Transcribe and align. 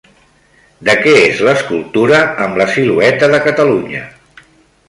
De 0.87 0.95
què 1.03 1.13
és 1.25 1.43
l'escultura 1.49 2.23
amb 2.47 2.57
la 2.63 2.67
silueta 2.79 3.31
de 3.35 3.43
Catalunya? 3.49 4.07